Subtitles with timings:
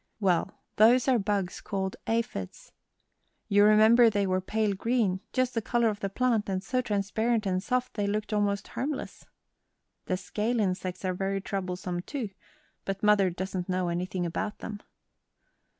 [0.19, 2.71] Well, those are bugs called aphids.
[3.47, 7.45] You remember they were pale green, just the color of the plant, and so transparent
[7.45, 9.27] and soft they looked most harmless.
[10.05, 12.31] The scale insects are very troublesome, too,
[12.83, 14.79] but mother doesn't know anything about them."